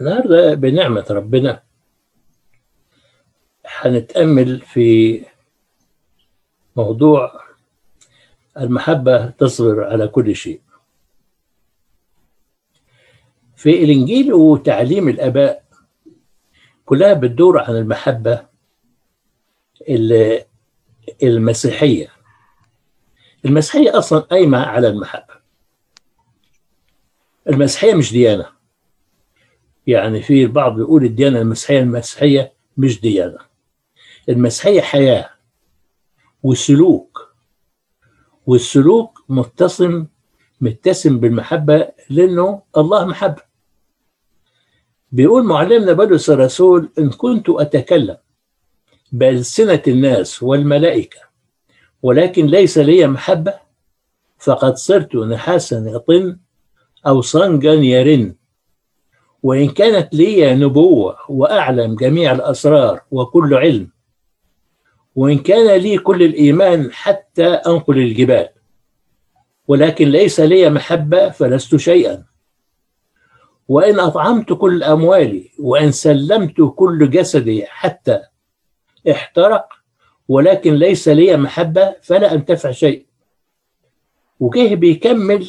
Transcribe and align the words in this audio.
النهارده 0.00 0.54
بنعمة 0.54 1.06
ربنا. 1.10 1.62
هنتأمل 3.66 4.60
في 4.60 5.20
موضوع 6.76 7.40
المحبة 8.58 9.26
تصبر 9.26 9.84
على 9.84 10.08
كل 10.08 10.36
شيء. 10.36 10.60
في 13.56 13.84
الإنجيل 13.84 14.32
وتعليم 14.32 15.08
الآباء 15.08 15.64
كلها 16.86 17.14
بتدور 17.14 17.58
عن 17.58 17.76
المحبة 17.76 18.46
ال- 19.88 20.44
المسيحية. 21.22 22.08
المسيحية 23.44 23.98
أصلا 23.98 24.18
قايمة 24.18 24.58
على 24.58 24.88
المحبة. 24.88 25.34
المسيحية 27.48 27.94
مش 27.94 28.12
ديانة. 28.12 28.59
يعني 29.86 30.22
في 30.22 30.42
البعض 30.44 30.74
بيقول 30.74 31.04
الديانة 31.04 31.40
المسيحية 31.40 31.80
المسيحية 31.80 32.52
مش 32.76 33.00
ديانة. 33.00 33.38
المسيحية 34.28 34.80
حياة 34.80 35.30
وسلوك 36.42 37.34
والسلوك 38.46 39.24
متصم 39.28 40.06
متسم 40.60 41.20
بالمحبة 41.20 41.88
لأنه 42.10 42.62
الله 42.76 43.04
محبة 43.04 43.42
بيقول 45.12 45.44
معلمنا 45.44 45.92
بولس 45.92 46.30
الرسول 46.30 46.90
إن 46.98 47.10
كنت 47.10 47.48
أتكلم 47.48 48.16
بألسنة 49.12 49.82
الناس 49.88 50.42
والملائكة 50.42 51.20
ولكن 52.02 52.46
ليس 52.46 52.78
لي 52.78 53.06
محبة 53.06 53.54
فقد 54.38 54.76
صرت 54.76 55.16
نحاسا 55.16 55.84
يطن 55.88 56.38
أو 57.06 57.20
صنجا 57.20 57.72
يرن. 57.72 58.34
وإن 59.42 59.68
كانت 59.68 60.14
لي 60.14 60.54
نبوة 60.54 61.16
وأعلم 61.28 61.94
جميع 61.94 62.32
الأسرار 62.32 63.00
وكل 63.10 63.54
علم 63.54 63.90
وإن 65.16 65.38
كان 65.38 65.80
لي 65.80 65.98
كل 65.98 66.22
الإيمان 66.22 66.92
حتى 66.92 67.46
أنقل 67.46 67.98
الجبال 67.98 68.48
ولكن 69.68 70.08
ليس 70.08 70.40
لي 70.40 70.70
محبة 70.70 71.28
فلست 71.30 71.76
شيئا. 71.76 72.24
وإن 73.68 74.00
أطعمت 74.00 74.52
كل 74.52 74.82
أموالي 74.82 75.50
وإن 75.58 75.92
سلمت 75.92 76.54
كل 76.76 77.10
جسدي 77.10 77.66
حتى 77.66 78.20
احترق 79.10 79.68
ولكن 80.28 80.74
ليس 80.74 81.08
لي 81.08 81.36
محبة 81.36 81.94
فلا 82.02 82.34
أنتفع 82.34 82.70
شيء. 82.70 83.06
وجه 84.40 84.74
بيكمل؟ 84.74 85.48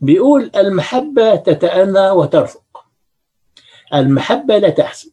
بيقول 0.00 0.50
المحبة 0.56 1.34
تتأنى 1.36 2.10
وترفق 2.10 2.62
المحبة 3.94 4.58
لا 4.58 4.70
تحسد 4.70 5.12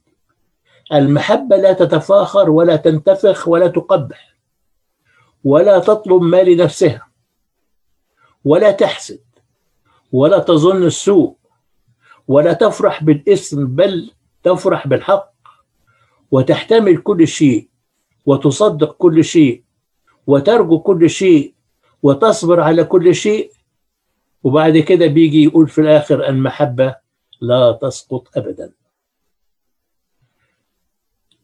المحبة 0.94 1.56
لا 1.56 1.74
تتفاخر 1.74 2.50
ولا 2.50 2.76
تنتفخ 2.76 3.48
ولا 3.48 3.68
تقبح 3.68 4.36
ولا 5.44 5.80
تطلب 5.80 6.22
ما 6.22 6.44
لنفسها 6.44 7.08
ولا 8.46 8.72
تحسد 8.72 9.20
ولا 10.12 10.40
تظن 10.40 10.84
السوء 10.84 11.36
ولا 12.28 12.54
تفرح 12.54 13.04
بالاسم 13.04 13.68
بل 13.68 14.12
تفرح 14.44 14.88
بالحق 14.88 15.34
وتحتمل 16.32 16.98
كل 16.98 17.28
شيء 17.28 17.68
وتصدق 18.26 18.92
كل 18.94 19.24
شيء 19.24 19.64
وترجو 20.28 20.80
كل 20.80 21.10
شيء 21.10 21.54
وتصبر 22.04 22.60
على 22.62 22.84
كل 22.84 23.16
شيء. 23.16 23.52
وبعد 24.44 24.78
كده 24.78 25.08
بيجي 25.08 25.44
يقول 25.44 25.68
في 25.68 25.82
الآخر 25.82 26.28
المحبة 26.28 26.96
لا 27.42 27.72
تسقط 27.72 28.38
أبدا. 28.38 28.74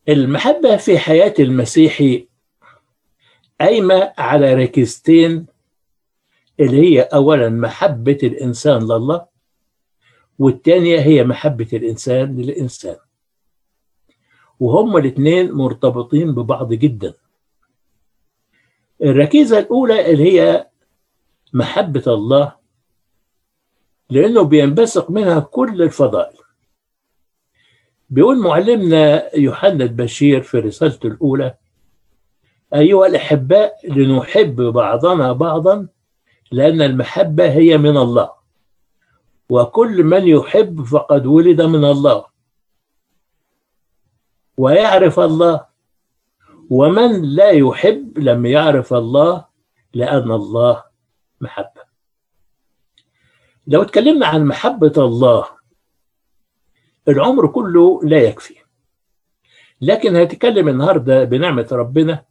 المحبة 0.10 0.78
في 0.78 1.00
حياة 1.00 1.34
المسيحي 1.40 2.28
قايمة 3.62 4.14
على 4.18 4.54
ركيزتين 4.54 5.46
اللي 6.60 6.82
هي 6.82 7.02
أولا 7.02 7.50
محبة 7.50 8.18
الإنسان 8.24 8.84
لله 8.84 9.26
والثانية 10.40 11.00
هي 11.00 11.24
محبة 11.24 11.68
الإنسان 11.74 12.38
للإنسان. 12.42 12.98
وهما 14.60 15.00
الاثنين 15.00 15.52
مرتبطين 15.52 16.32
ببعض 16.36 16.74
جدا. 16.74 17.14
الركيزة 19.04 19.60
الأولى 19.60 20.12
اللي 20.12 20.24
هي 20.42 20.70
محبة 21.54 22.04
الله 22.08 22.56
لأنه 24.14 24.42
بينبثق 24.44 25.12
منها 25.12 25.40
كل 25.40 25.82
الفضائل. 25.82 26.38
بيقول 28.10 28.38
معلمنا 28.40 29.36
يوحنا 29.36 29.84
البشير 29.84 30.42
في 30.42 30.60
رسالته 30.60 31.08
الأولى 31.08 31.56
أيها 32.76 33.08
الأحباء 33.08 33.74
لنحب 33.90 34.56
بعضنا 34.56 35.32
بعضا 35.32 35.88
لأن 36.52 36.82
المحبة 36.82 37.52
هي 37.52 37.78
من 37.78 37.98
الله. 37.98 38.32
وكل 39.50 40.04
من 40.04 40.28
يحب 40.28 40.84
فقد 40.84 41.26
ولد 41.26 41.62
من 41.62 41.86
الله. 41.86 42.26
ويعرف 44.58 45.20
الله. 45.20 45.66
ومن 46.70 47.22
لا 47.22 47.50
يحب 47.50 48.20
لم 48.20 48.46
يعرف 48.46 48.94
الله 48.94 49.46
لأن 49.94 50.32
الله 50.32 50.84
محبة. 51.42 51.73
لو 53.68 53.82
اتكلمنا 53.82 54.28
عن 54.28 54.46
محبة 54.46 54.94
الله 54.98 55.46
العمر 57.08 57.48
كله 57.48 58.00
لا 58.04 58.18
يكفي. 58.18 58.56
لكن 59.82 60.16
هنتكلم 60.16 60.70
النهاردة 60.70 61.24
بنعمة 61.24 61.68
ربنا 61.72 62.26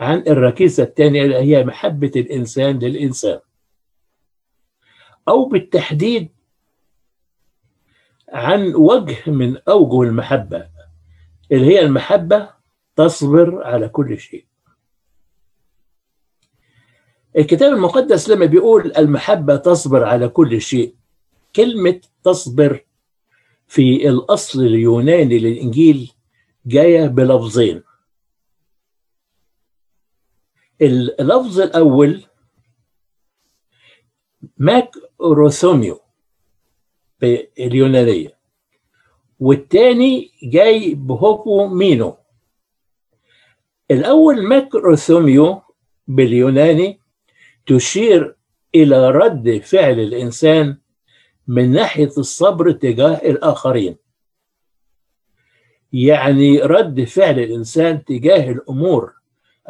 عن 0.00 0.18
الركيزة 0.18 0.82
الثانية 0.82 1.22
اللي 1.22 1.36
هي 1.36 1.64
محبة 1.64 2.12
الإنسان 2.16 2.78
للإنسان. 2.78 3.40
أو 5.28 5.44
بالتحديد 5.44 6.28
عن 8.28 8.74
وجه 8.74 9.30
من 9.30 9.56
أوجه 9.68 10.08
المحبة 10.08 10.68
اللي 11.52 11.66
هي 11.66 11.80
المحبة 11.80 12.50
تصبر 12.96 13.64
على 13.64 13.88
كل 13.88 14.18
شيء. 14.18 14.46
الكتاب 17.36 17.72
المقدس 17.72 18.28
لما 18.28 18.46
بيقول 18.46 18.92
المحبة 18.98 19.56
تصبر 19.56 20.04
على 20.04 20.28
كل 20.28 20.60
شيء 20.60 20.94
كلمة 21.56 22.00
تصبر 22.24 22.84
في 23.66 24.08
الأصل 24.08 24.62
اليوناني 24.62 25.38
للإنجيل 25.38 26.12
جاية 26.66 27.06
بلفظين. 27.06 27.82
اللفظ 31.20 31.60
الأول 31.60 32.22
μακροθυμέω 34.58 36.00
باليونانية 37.20 38.38
والتاني 39.40 40.30
جاي 40.42 40.94
ب 40.94 41.66
ὑπομένω 41.66 42.16
الأول 43.90 44.42
μακροθυμέω 44.48 45.62
باليوناني 46.08 47.01
تشير 47.66 48.36
إلى 48.74 49.10
رد 49.10 49.60
فعل 49.64 50.00
الإنسان 50.00 50.76
من 51.48 51.72
ناحية 51.72 52.10
الصبر 52.18 52.70
تجاه 52.72 53.14
الآخرين. 53.16 53.96
يعني 55.92 56.60
رد 56.62 57.04
فعل 57.04 57.38
الإنسان 57.38 58.04
تجاه 58.04 58.50
الأمور 58.50 59.12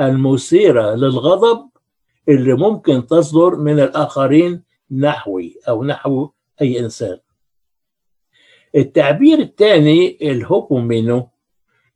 المثيرة 0.01 0.95
للغضب 0.95 1.71
اللي 2.29 2.55
ممكن 2.55 3.07
تصدر 3.07 3.57
من 3.57 3.81
الآخرين 3.81 4.63
نحوي 4.91 5.57
أو 5.69 5.85
نحو 5.85 6.31
أي 6.61 6.81
إنسان. 6.81 7.19
التعبير 8.77 9.39
الثاني 9.39 10.19
الهوبومينو 10.23 11.29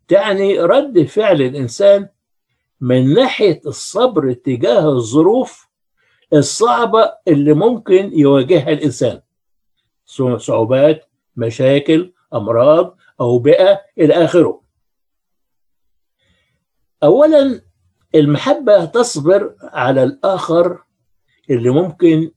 تعني 0.09 0.59
رد 0.61 1.03
فعل 1.03 1.43
الإنسان 1.43 2.09
من 2.81 3.15
ناحية 3.15 3.61
الصبر 3.67 4.33
تجاه 4.33 4.89
الظروف 4.89 5.66
الصعبة 6.33 7.13
اللي 7.29 7.53
ممكن 7.53 8.19
يواجهها 8.19 8.73
الإنسان. 8.73 9.21
صعوبات 10.37 11.05
مشاكل 11.37 12.13
أمراض 12.35 12.97
أوبئة 13.21 13.81
إلى 13.99 14.15
آخره. 14.25 14.63
أولا 17.03 17.61
المحبة 18.15 18.85
تصبر 18.85 19.55
على 19.63 20.03
الآخر 20.03 20.83
اللي 21.51 21.71
ممكن 21.71 22.31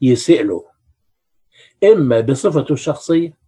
يسيء 0.00 0.44
له 0.44 0.64
إما 1.84 2.20
بصفته 2.20 2.72
الشخصية 2.72 3.38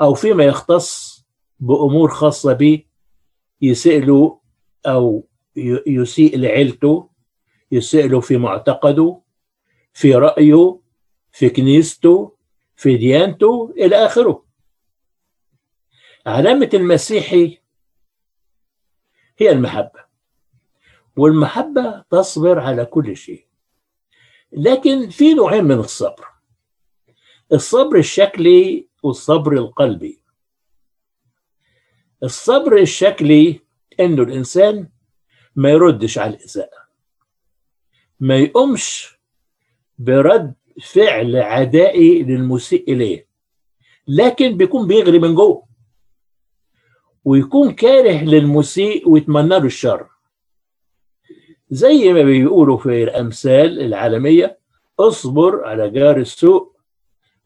أو 0.00 0.14
فيما 0.14 0.44
يختص 0.44 1.18
بأمور 1.60 2.10
خاصة 2.10 2.52
به 2.52 2.84
يسيء 3.62 4.04
له 4.04 4.40
أو 4.86 5.26
يسيء 5.86 6.38
لعيلته 6.38 7.07
يسيء 7.72 8.08
له 8.08 8.20
في 8.20 8.36
معتقده 8.36 9.20
في 9.92 10.14
رأيه 10.14 10.80
في 11.32 11.48
كنيسته 11.50 12.36
في 12.76 12.96
ديانته 12.96 13.74
إلى 13.76 13.96
آخره. 13.96 14.44
علامة 16.26 16.70
المسيحي 16.74 17.58
هي 19.38 19.50
المحبة 19.50 20.04
والمحبة 21.16 22.04
تصبر 22.10 22.58
على 22.58 22.84
كل 22.84 23.16
شيء. 23.16 23.46
لكن 24.52 25.08
في 25.10 25.34
نوعين 25.34 25.64
من 25.64 25.78
الصبر 25.78 26.26
الصبر 27.52 27.96
الشكلي 27.98 28.88
والصبر 29.02 29.52
القلبي. 29.52 30.22
الصبر 32.22 32.76
الشكلي 32.76 33.60
إنه 34.00 34.22
الإنسان 34.22 34.88
ما 35.56 35.70
يردش 35.70 36.18
على 36.18 36.34
الاساءه 36.36 36.87
ما 38.20 38.36
يقومش 38.36 39.18
برد 39.98 40.54
فعل 40.82 41.36
عدائي 41.36 42.22
للمسيء 42.22 42.92
إليه 42.92 43.26
لكن 44.08 44.56
بيكون 44.56 44.86
بيغلي 44.86 45.18
من 45.18 45.34
جوه 45.34 45.68
ويكون 47.24 47.72
كاره 47.72 48.24
للمسيء 48.24 49.08
ويتمنى 49.08 49.48
له 49.48 49.64
الشر. 49.64 50.06
زي 51.70 52.12
ما 52.12 52.22
بيقولوا 52.22 52.76
في 52.76 53.02
الأمثال 53.04 53.80
العالمية 53.80 54.58
اصبر 55.00 55.64
على 55.64 55.90
جار 55.90 56.16
السوء 56.16 56.72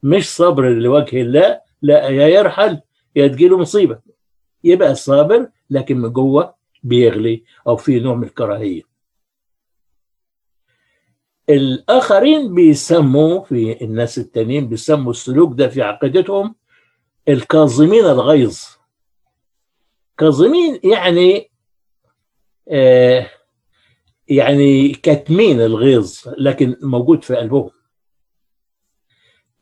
مش 0.03 0.29
صبر 0.37 0.69
لوجه 0.69 1.21
الله 1.23 1.61
لا 1.83 2.09
يا 2.09 2.27
يرحل 2.29 2.81
يا 3.17 3.27
تجيله 3.29 3.59
مصيبة. 3.59 3.99
يبقى 4.65 4.95
صابر 4.95 5.49
لكن 5.71 5.99
من 5.99 6.13
جوه 6.13 6.55
بيغلي 6.83 7.45
أو 7.67 7.77
في 7.77 8.01
نوع 8.01 8.15
من 8.15 8.25
الكراهية. 8.25 8.92
الآخرين 11.51 12.55
بيسموا 12.55 13.45
في 13.45 13.85
الناس 13.85 14.19
التانيين 14.19 14.69
بيسموا 14.69 15.11
السلوك 15.11 15.53
ده 15.59 15.69
في 15.69 15.83
عقيدتهم 15.83 16.55
الكاظمين 17.29 18.05
الغيظ. 18.05 18.59
كاظمين 20.19 20.81
يعني 20.85 21.51
آه 22.69 23.31
يعني 24.29 24.89
كاتمين 24.89 25.61
الغيظ 25.61 26.19
لكن 26.39 26.77
موجود 26.83 27.25
في 27.25 27.37
قلبهم. 27.37 27.71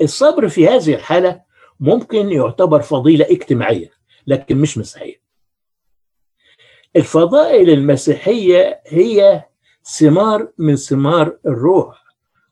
الصبر 0.01 0.49
في 0.49 0.69
هذه 0.69 0.95
الحالة 0.95 1.43
ممكن 1.81 2.33
يعتبر 2.33 2.81
فضيلة 2.83 3.27
اجتماعية 3.31 3.91
لكن 4.27 4.57
مش 4.59 4.79
مسيحية. 4.79 5.21
الفضائل 6.97 7.71
المسيحية 7.71 8.81
هي 8.87 9.45
ثمار 9.85 10.53
من 10.59 10.77
ثمار 10.77 11.39
الروح 11.47 12.05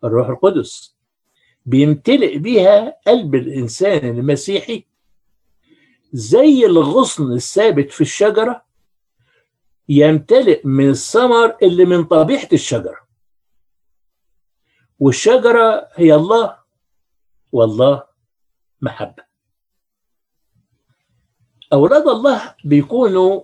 الروح 0.04 0.28
القدس. 0.28 0.96
بيمتلئ 1.66 2.38
بيها 2.38 3.00
قلب 3.06 3.34
الإنسان 3.34 4.18
المسيحي 4.18 4.84
زي 6.12 6.66
الغصن 6.66 7.32
الثابت 7.32 7.90
في 7.90 8.00
الشجرة 8.00 8.64
يمتلئ 9.88 10.66
من 10.66 10.90
الثمر 10.90 11.56
اللي 11.62 11.84
من 11.84 12.04
طبيعة 12.04 12.48
الشجرة. 12.52 13.08
والشجرة 14.98 15.88
هي 15.94 16.14
الله 16.14 16.58
والله 17.52 18.02
محبة. 18.80 19.24
أولاد 21.72 22.08
الله 22.08 22.54
بيكونوا 22.64 23.42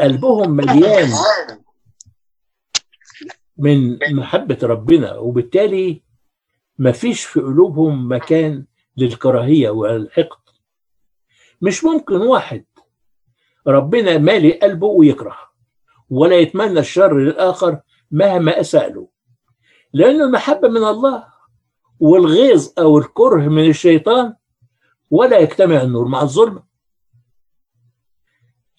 قلبهم 0.00 0.50
مليان. 0.50 1.10
من 3.58 3.98
محبة 4.14 4.58
ربنا. 4.62 5.16
وبالتالي 5.16 6.02
ما 6.78 6.92
فيش 6.92 7.24
في 7.24 7.40
قلوبهم 7.40 8.12
مكان 8.12 8.64
للكراهية 8.96 9.70
والحقد 9.70 10.38
مش 11.62 11.84
ممكن 11.84 12.16
واحد 12.16 12.64
ربنا 13.66 14.18
مالي 14.18 14.52
قلبه 14.52 14.86
ويكره 14.86 15.36
ولا 16.10 16.36
يتمنى 16.36 16.78
الشر 16.80 17.18
للآخر 17.18 17.80
مهما 18.10 18.60
أساء 18.60 18.92
له 18.92 19.08
لأن 19.92 20.20
المحبة 20.22 20.68
من 20.68 20.84
الله 20.84 21.26
والغيظ 22.00 22.72
أو 22.78 22.98
الكره 22.98 23.48
من 23.48 23.70
الشيطان 23.70 24.34
ولا 25.10 25.38
يجتمع 25.38 25.82
النور 25.82 26.08
مع 26.08 26.22
الظلم. 26.22 26.62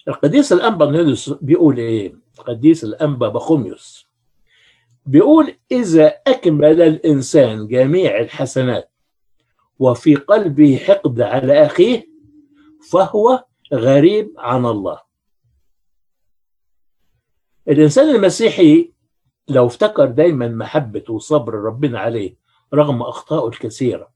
القديس 0.08 0.52
الأنبا 0.52 1.14
بيقول 1.40 1.78
إيه؟ 1.78 2.14
القديس 2.38 2.84
الأنبا 2.84 3.28
بخوميوس 3.28 4.07
بيقول 5.08 5.54
إذا 5.72 6.06
أكمل 6.26 6.82
الإنسان 6.82 7.66
جميع 7.66 8.18
الحسنات 8.18 8.92
وفي 9.78 10.14
قلبه 10.14 10.76
حقد 10.76 11.20
على 11.20 11.66
أخيه 11.66 12.08
فهو 12.90 13.44
غريب 13.74 14.34
عن 14.38 14.66
الله. 14.66 15.00
الإنسان 17.68 18.14
المسيحي 18.14 18.92
لو 19.48 19.66
افتكر 19.66 20.06
دايما 20.06 20.48
محبة 20.48 21.04
وصبر 21.08 21.54
ربنا 21.54 21.98
عليه 22.00 22.36
رغم 22.74 23.02
أخطائه 23.02 23.48
الكثيرة 23.48 24.12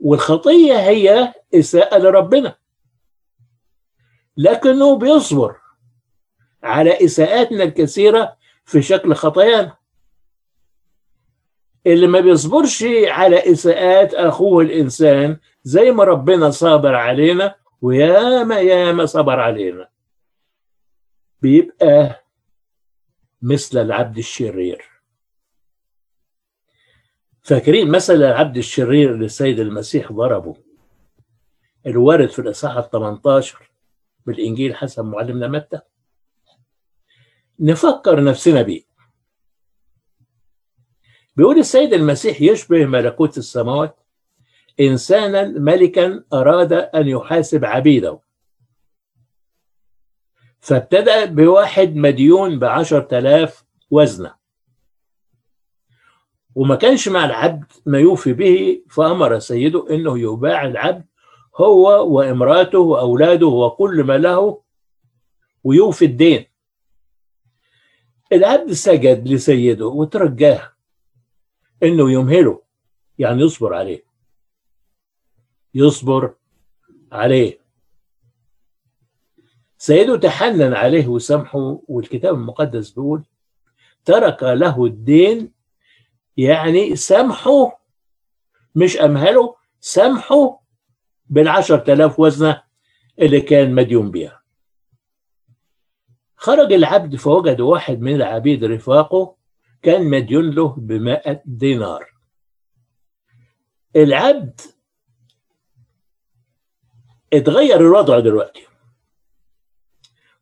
والخطية 0.00 0.74
هي 0.80 1.34
إساءة 1.54 1.98
لربنا. 1.98 2.56
لكنه 4.36 4.98
بيصبر 4.98 5.56
على 6.62 7.04
إساءاتنا 7.04 7.64
الكثيرة 7.64 8.36
في 8.66 8.82
شكل 8.82 9.14
خطايانا 9.14 9.76
اللي 11.86 12.06
ما 12.06 12.20
بيصبرش 12.20 12.84
على 13.08 13.52
إساءات 13.52 14.14
أخوه 14.14 14.62
الإنسان 14.64 15.38
زي 15.62 15.90
ما 15.90 16.04
ربنا 16.04 16.50
صابر 16.50 16.94
علينا 16.94 17.54
وياما 17.82 18.60
ياما 18.60 19.06
صبر 19.06 19.40
علينا. 19.40 19.88
بيبقى 21.42 22.24
مثل 23.42 23.78
العبد 23.78 24.18
الشرير. 24.18 24.84
فاكرين 27.42 27.90
مثل 27.90 28.14
العبد 28.14 28.56
الشرير 28.56 29.14
اللي 29.14 29.24
السيد 29.24 29.60
المسيح 29.60 30.12
ضربه؟ 30.12 30.56
الوارد 31.86 32.28
في 32.28 32.38
الإصحاح 32.38 32.76
ال 32.76 32.90
18 32.90 33.70
بالإنجيل 34.26 34.74
حسب 34.76 35.04
معلمنا 35.04 35.48
متى؟ 35.48 35.80
نفكر 37.60 38.24
نفسنا 38.24 38.62
بيه. 38.62 38.82
بيقول 41.36 41.58
السيد 41.58 41.92
المسيح 41.92 42.42
يشبه 42.42 42.86
ملكوت 42.86 43.38
السماوات 43.38 43.96
إنسانا 44.80 45.42
ملكا 45.42 46.24
أراد 46.32 46.72
أن 46.72 47.08
يحاسب 47.08 47.64
عبيده. 47.64 48.20
فابتدأ 50.60 51.24
بواحد 51.24 51.96
مديون 51.96 52.58
بعشر 52.58 53.00
تلاف 53.00 53.64
وزنة. 53.90 54.34
وما 56.54 56.76
كانش 56.76 57.08
مع 57.08 57.24
العبد 57.24 57.72
ما 57.86 57.98
يوفي 57.98 58.32
به 58.32 58.82
فأمر 58.90 59.38
سيده 59.38 59.86
أنه 59.90 60.18
يباع 60.18 60.66
العبد 60.66 61.04
هو 61.56 62.16
وامراته 62.16 62.78
وأولاده 62.78 63.46
وكل 63.46 64.04
ما 64.04 64.18
له 64.18 64.62
ويوفي 65.64 66.04
الدين. 66.04 66.55
العبد 68.32 68.72
سجد 68.72 69.28
لسيده 69.28 69.86
وترجاه 69.86 70.72
إنه 71.82 72.12
يمهله 72.12 72.62
يعني 73.18 73.42
يصبر 73.42 73.74
عليه. 73.74 74.04
يصبر 75.74 76.34
عليه. 77.12 77.58
سيده 79.78 80.16
تحنن 80.16 80.74
عليه 80.74 81.06
وسامحه 81.06 81.80
والكتاب 81.88 82.34
المقدس 82.34 82.90
بيقول 82.90 83.24
ترك 84.04 84.42
له 84.42 84.84
الدين 84.84 85.52
يعني 86.36 86.96
سامحه 86.96 87.80
مش 88.74 88.96
أمهله 88.96 89.56
سامحه 89.80 90.62
بالعشر 91.26 91.78
تلاف 91.78 92.20
وزنة 92.20 92.62
اللي 93.18 93.40
كان 93.40 93.74
مديون 93.74 94.10
بيها. 94.10 94.42
خرج 96.36 96.72
العبد 96.72 97.16
فوجد 97.16 97.60
واحد 97.60 98.00
من 98.00 98.14
العبيد 98.14 98.64
رفاقه 98.64 99.36
كان 99.82 100.10
مديون 100.10 100.50
له 100.50 100.68
بمائة 100.68 101.42
دينار. 101.44 102.12
العبد 103.96 104.60
اتغير 107.32 107.80
الوضع 107.80 108.18
دلوقتي 108.18 108.66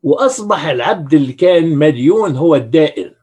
وأصبح 0.03 0.65
العبد 0.65 1.15
اللي 1.15 1.33
كان 1.33 1.77
مديون 1.77 2.37
هو 2.37 2.55
الدائن 2.55 3.15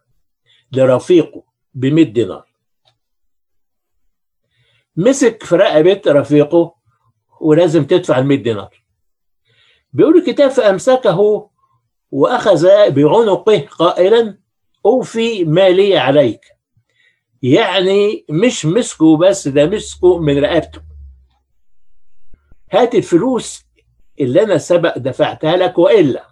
لرفيقه 0.71 1.43
ب 1.73 1.85
100 1.85 2.05
دينار. 2.05 2.51
مسك 4.95 5.43
في 5.43 5.55
رقبة 5.55 6.01
رفيقه 6.07 6.75
ولازم 7.41 7.85
تدفع 7.85 8.19
ال 8.19 8.25
100 8.25 8.43
دينار. 8.43 8.83
بيقول 9.93 10.17
الكتاب 10.17 10.51
فأمسكه 10.51 11.50
وأخذ 12.11 12.67
بعنقه 12.91 13.59
قائلا 13.59 14.37
أوفي 14.85 15.45
مالي 15.45 15.97
عليك. 15.97 16.45
يعني 17.43 18.25
مش 18.29 18.65
مسكه 18.65 19.17
بس 19.17 19.47
ده 19.47 19.65
مسكه 19.65 20.19
من 20.19 20.37
رقبته. 20.39 20.81
هات 22.71 22.95
الفلوس 22.95 23.65
اللي 24.19 24.43
أنا 24.43 24.57
سبق 24.57 24.97
دفعتها 24.97 25.57
لك 25.57 25.77
وإلا. 25.77 26.27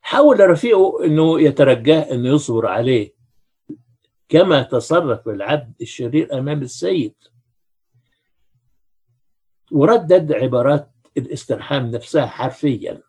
حاول 0.00 0.50
رفيقه 0.50 1.04
إنه 1.04 1.40
يترجاه 1.40 2.00
إنه 2.14 2.28
يصبر 2.34 2.66
عليه. 2.66 3.14
كما 4.28 4.62
تصرف 4.62 5.28
العبد 5.28 5.72
الشرير 5.80 6.38
أمام 6.38 6.62
السيد. 6.62 7.14
وردد 9.72 10.32
عبارات 10.32 10.90
الاسترحام 11.16 11.90
نفسها 11.90 12.26
حرفيا. 12.26 13.02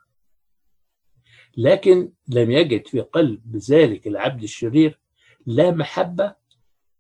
لكن 1.58 2.12
لم 2.28 2.52
يجد 2.52 2.88
في 2.88 3.02
قلب 3.02 3.56
ذلك 3.58 4.08
العبد 4.08 4.44
الشرير 4.44 5.00
لا 5.46 5.72
محبة 5.72 6.36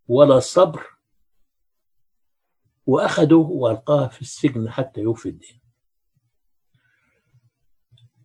ولا 0.07 0.39
صبر 0.39 0.85
وأخده 2.85 3.35
وألقاه 3.35 4.07
في 4.07 4.21
السجن 4.21 4.69
حتى 4.69 5.01
يوفي 5.01 5.29
الدين. 5.29 5.59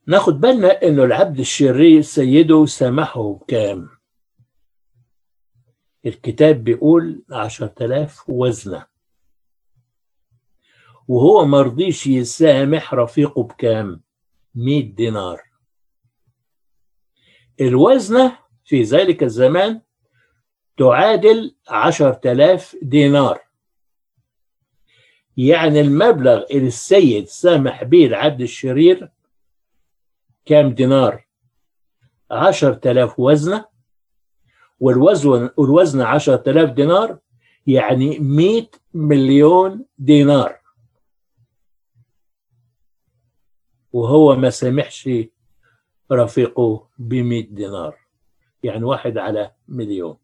ناخد 0.07 0.41
بالنا 0.41 0.83
إنه 0.83 1.05
العبد 1.05 1.39
الشرير 1.39 2.03
سيده 2.03 2.67
سامحه 2.67 3.33
بكام 3.33 3.89
الكتاب 6.07 6.65
بيقول 6.65 7.25
عشرة 7.31 7.75
آلاف 7.81 8.29
وزنة. 8.31 8.87
وهو 11.09 11.45
مرضيش 11.45 12.07
يسامح 12.07 12.95
رفيقه 12.95 13.43
بكام؟ 13.43 14.03
مئة 14.55 14.95
دينار. 14.95 15.54
الوزنة 17.61 18.39
في 18.65 18.83
ذلك 18.83 19.23
الزمان 19.23 19.81
تعادل 20.79 21.55
عشرة 21.69 22.21
آلاف 22.33 22.77
دينار. 22.83 23.41
يعني 25.37 25.81
المبلغ 25.81 26.45
اللي 26.51 26.67
السيد 26.67 27.29
سامح 27.29 27.85
به 27.85 28.07
العبد 28.07 28.41
الشرير 28.41 29.11
كام 30.47 30.71
دينار؟ 30.75 31.27
عشرة 32.31 32.91
آلاف 32.91 33.21
وزنة 33.21 33.65
والوزن 34.81 35.51
والوزن 35.57 36.01
عشرة 36.01 36.51
آلاف 36.51 36.71
دينار 36.71 37.19
يعني 37.67 38.19
مئة 38.19 38.69
مليون 38.95 39.85
دينار. 39.99 40.61
وهو 43.93 44.37
ما 44.37 44.51
سامحش 44.51 45.09
رفيقه 46.13 46.89
بمئة 46.99 47.47
دينار 47.47 47.97
يعني 48.63 48.85
واحد 48.85 49.19
على 49.19 49.53
مليون. 49.69 50.17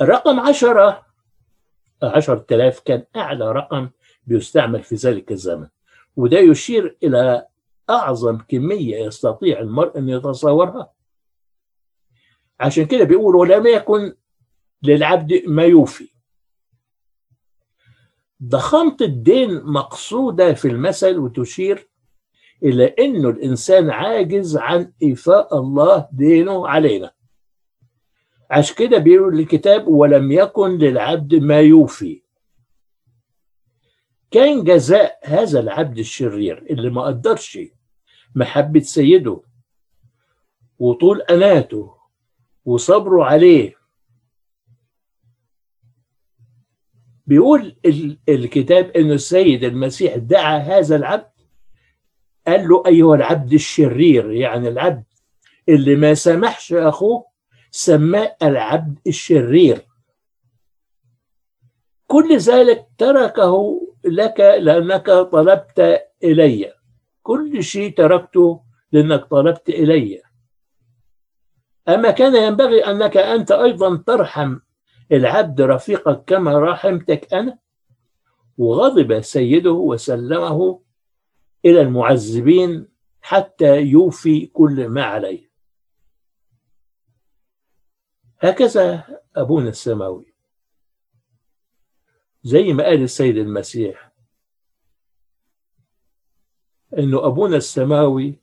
الرقم 0.00 0.40
عشرة 0.40 1.06
عشرة 2.02 2.46
آلاف 2.52 2.80
كان 2.80 3.04
أعلى 3.16 3.52
رقم 3.52 3.90
بيستعمل 4.26 4.82
في 4.82 4.94
ذلك 4.94 5.32
الزمن 5.32 5.68
وده 6.16 6.38
يشير 6.38 6.96
إلى 7.02 7.46
أعظم 7.90 8.38
كمية 8.38 8.96
يستطيع 8.96 9.60
المرء 9.60 9.98
أن 9.98 10.08
يتصورها. 10.08 10.92
عشان 12.60 12.86
كده 12.86 13.04
بيقول 13.04 13.36
ولم 13.36 13.66
يكن 13.66 14.14
للعبد 14.82 15.42
ما 15.46 15.64
يوفي. 15.64 16.08
ضخامة 18.42 18.96
الدين 19.00 19.64
مقصودة 19.64 20.54
في 20.54 20.68
المثل 20.68 21.18
وتشير 21.18 21.88
إلى 22.64 22.84
أنه 22.84 23.28
الإنسان 23.28 23.90
عاجز 23.90 24.56
عن 24.56 24.92
إيفاء 25.02 25.58
الله 25.58 26.08
دينه 26.12 26.68
علينا. 26.68 27.10
عشان 28.50 28.76
كده 28.76 28.98
بيقول 28.98 29.40
الكتاب 29.40 29.88
ولم 29.88 30.32
يكن 30.32 30.78
للعبد 30.78 31.34
ما 31.34 31.60
يوفي. 31.60 32.22
كان 34.30 34.64
جزاء 34.64 35.18
هذا 35.24 35.60
العبد 35.60 35.98
الشرير 35.98 36.66
اللي 36.70 36.90
ما 36.90 37.02
قدرش 37.02 37.58
محبة 38.34 38.80
سيده 38.80 39.40
وطول 40.78 41.20
أناته 41.22 41.94
وصبره 42.64 43.24
عليه. 43.24 43.74
بيقول 47.26 47.76
الكتاب 48.28 48.90
أن 48.90 49.10
السيد 49.12 49.64
المسيح 49.64 50.16
دعا 50.16 50.58
هذا 50.58 50.96
العبد 50.96 51.33
قال 52.46 52.68
له 52.68 52.82
أيها 52.86 53.14
العبد 53.14 53.52
الشرير 53.52 54.32
يعني 54.32 54.68
العبد 54.68 55.04
اللي 55.68 55.96
ما 55.96 56.14
سامحش 56.14 56.72
أخوه 56.72 57.26
سماه 57.70 58.36
العبد 58.42 58.98
الشرير. 59.06 59.86
كل 62.06 62.36
ذلك 62.36 62.86
تركه 62.98 63.80
لك 64.04 64.40
لأنك 64.40 65.10
طلبت 65.10 66.02
إلي. 66.24 66.72
كل 67.22 67.62
شيء 67.62 67.94
تركته 67.94 68.60
لأنك 68.92 69.24
طلبت 69.24 69.68
إلي. 69.68 70.22
أما 71.88 72.10
كان 72.10 72.34
ينبغي 72.36 72.80
أنك 72.84 73.16
أنت 73.16 73.52
أيضا 73.52 73.96
ترحم 73.96 74.58
العبد 75.12 75.60
رفيقك 75.60 76.24
كما 76.26 76.58
رحمتك 76.58 77.34
أنا. 77.34 77.58
وغضب 78.58 79.20
سيده 79.20 79.72
وسلمه 79.72 80.80
إلى 81.64 81.80
المعذبين 81.80 82.88
حتى 83.20 83.80
يوفي 83.80 84.46
كل 84.46 84.88
ما 84.88 85.04
عليه. 85.04 85.50
هكذا 88.40 89.04
أبونا 89.36 89.68
السماوي. 89.68 90.34
زي 92.42 92.72
ما 92.72 92.84
قال 92.84 93.02
السيد 93.02 93.36
المسيح 93.36 94.12
إنه 96.98 97.26
أبونا 97.26 97.56
السماوي 97.56 98.40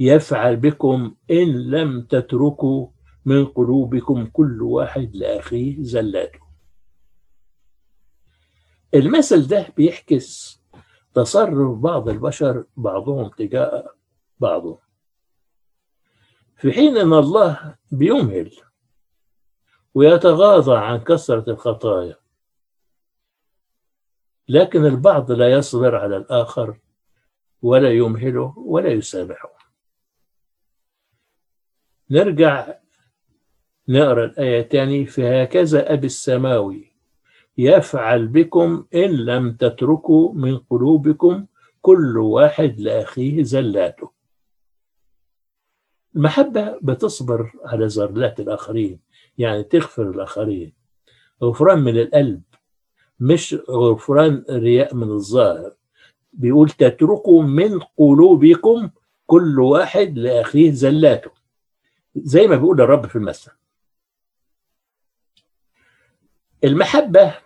يفعل 0.00 0.56
بكم 0.56 1.16
إن 1.30 1.70
لم 1.70 2.02
تتركوا 2.02 2.88
من 3.24 3.46
قلوبكم 3.46 4.26
كل 4.26 4.62
واحد 4.62 5.16
لأخيه 5.16 5.82
زلاته. 5.82 6.40
المثل 8.94 9.46
ده 9.46 9.68
بيحكس 9.76 10.60
تصرف 11.14 11.78
بعض 11.78 12.08
البشر 12.08 12.64
بعضهم 12.76 13.28
تجاه 13.28 13.94
بعضهم 14.40 14.78
في 16.56 16.72
حين 16.72 16.96
أن 16.96 17.12
الله 17.12 17.76
بيمهل 17.90 18.56
ويتغاضى 19.94 20.76
عن 20.76 20.98
كثرة 20.98 21.50
الخطايا 21.50 22.16
لكن 24.48 24.86
البعض 24.86 25.32
لا 25.32 25.52
يصبر 25.52 25.96
على 25.96 26.16
الآخر 26.16 26.78
ولا 27.62 27.90
يمهله 27.90 28.54
ولا 28.58 28.88
يسامحه. 28.88 29.54
نرجع 32.10 32.74
نقرأ 33.88 34.24
الآية 34.24 34.62
تاني 34.62 35.06
فهكذا 35.06 35.92
أبي 35.92 36.06
السماوي. 36.06 36.93
يفعل 37.58 38.26
بكم 38.26 38.84
إن 38.94 39.10
لم 39.10 39.52
تتركوا 39.52 40.32
من 40.32 40.58
قلوبكم 40.58 41.46
كل 41.82 42.18
واحد 42.18 42.80
لأخيه 42.80 43.42
زلاته. 43.42 44.10
المحبة 46.16 46.78
بتصبر 46.82 47.52
على 47.64 47.88
زلات 47.88 48.40
الآخرين 48.40 49.00
يعني 49.38 49.62
تغفر 49.62 50.10
الآخرين. 50.10 50.72
غفران 51.42 51.78
من 51.78 51.98
القلب 51.98 52.42
مش 53.20 53.56
غفران 53.70 54.44
رياء 54.50 54.94
من 54.94 55.10
الظاهر. 55.10 55.72
بيقول 56.32 56.70
تتركوا 56.70 57.42
من 57.42 57.80
قلوبكم 57.96 58.90
كل 59.26 59.60
واحد 59.60 60.18
لأخيه 60.18 60.70
زلاته. 60.70 61.30
زي 62.16 62.46
ما 62.46 62.56
بيقول 62.56 62.80
الرب 62.80 63.06
في 63.06 63.16
المثل 63.16 63.50
المحبة. 66.64 67.40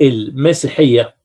المسيحية. 0.00 1.16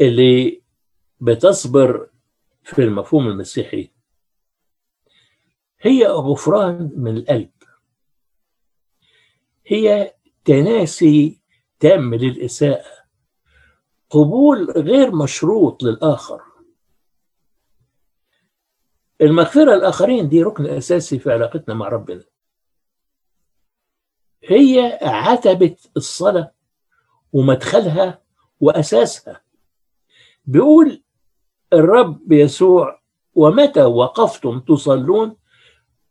اللي 0.00 0.62
بتصبر 1.20 2.10
في 2.64 2.82
المفهوم 2.82 3.26
المسيحي. 3.26 3.90
هي 5.80 6.06
غفران 6.06 6.90
من 6.96 7.16
القلب 7.16 7.50
هي 9.66 10.14
تناسي 10.44 11.40
تام 11.80 12.14
للإساءة. 12.14 12.99
قبول 14.10 14.70
غير 14.70 15.14
مشروط 15.14 15.82
للآخر. 15.82 16.40
المغفرة 19.20 19.74
الآخرين 19.74 20.28
دي 20.28 20.42
ركن 20.42 20.66
أساسي 20.66 21.18
في 21.18 21.32
علاقتنا 21.32 21.74
مع 21.74 21.88
ربنا. 21.88 22.24
هي 24.44 24.98
عتبة 25.02 25.76
الصلاة 25.96 26.52
ومدخلها 27.32 28.22
وأساسها. 28.60 29.40
بيقول 30.44 31.02
الرب 31.72 32.32
يسوع 32.32 33.00
ومتى 33.34 33.84
وقفتم 33.84 34.60
تصلون؟ 34.60 35.36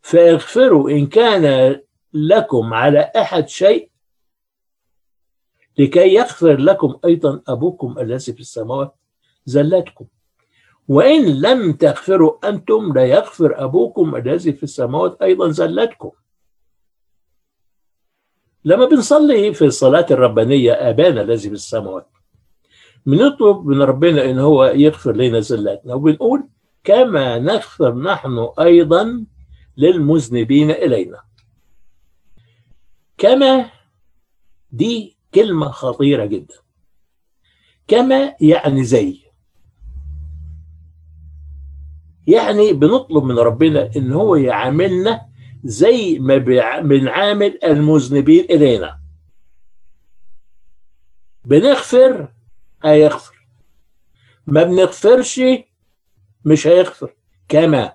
فاغفروا 0.01 0.89
إن 0.89 1.08
كان 1.08 1.75
لكم 2.13 2.74
على 2.74 3.00
أحد 3.00 3.48
شيء 3.48 3.91
لكي 5.79 6.13
يغفر 6.13 6.57
لكم 6.57 7.00
أيضا 7.05 7.41
أبوكم 7.48 8.00
الذي 8.00 8.33
في 8.33 8.39
السماوات 8.39 8.95
زلاتكم. 9.45 10.05
وإن 10.88 11.41
لم 11.41 11.74
تغفروا 11.74 12.50
أنتم 12.50 12.93
لا 12.95 13.05
يغفر 13.05 13.63
أبوكم 13.63 14.15
الذي 14.15 14.53
في 14.53 14.63
السماوات 14.63 15.21
أيضا 15.21 15.50
زلاتكم. 15.50 16.12
لما 18.65 18.86
بنصلي 18.86 19.53
في 19.53 19.65
الصلاة 19.65 20.05
الربانية 20.12 20.74
أبانا 20.74 21.21
الذي 21.21 21.48
في 21.50 21.55
السماوات 21.55 22.07
بنطلب 23.05 23.65
من 23.65 23.81
ربنا 23.81 24.29
إن 24.29 24.39
هو 24.39 24.65
يغفر 24.65 25.15
لنا 25.15 25.39
زلاتنا 25.39 25.93
وبنقول 25.93 26.48
كما 26.83 27.39
نغفر 27.39 27.95
نحن 27.95 28.48
أيضا 28.59 29.25
للمذنبين 29.77 30.71
إلينا. 30.71 31.21
كما 33.17 33.71
دي 34.71 35.18
كلمة 35.36 35.71
خطيرة 35.71 36.25
جدا. 36.25 36.55
كما 37.88 38.36
يعني 38.41 38.83
زي. 38.83 39.19
يعني 42.27 42.74
بنطلب 42.74 43.24
من 43.24 43.39
ربنا 43.39 43.89
إن 43.95 44.12
هو 44.13 44.36
يعاملنا 44.36 45.29
زي 45.63 46.19
ما 46.19 46.38
بنعامل 46.81 47.59
المذنبين 47.63 48.45
إلينا. 48.45 49.00
بنغفر 51.45 52.33
هيغفر. 52.83 53.48
ما 54.48 54.63
بنغفرش 54.63 55.41
مش 56.45 56.67
هيغفر. 56.67 57.15
كما. 57.50 57.93